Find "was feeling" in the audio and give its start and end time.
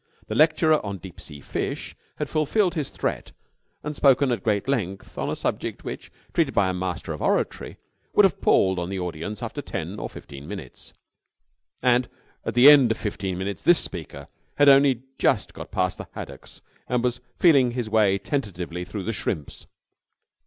17.03-17.69